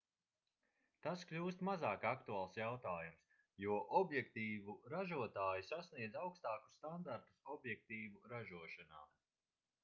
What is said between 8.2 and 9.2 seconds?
ražošanā